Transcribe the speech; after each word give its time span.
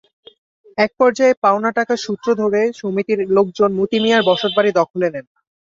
একপর্যায়ে 0.77 1.33
পাওনা 1.43 1.69
টাকার 1.77 1.99
সূত্র 2.05 2.27
ধরে 2.41 2.61
সমিতির 2.79 3.19
লোকজন 3.35 3.69
মতি 3.79 3.97
মিয়ার 4.03 4.27
বসতবাড়ি 4.29 4.71
দখলে 4.79 5.07
নেন। 5.13 5.25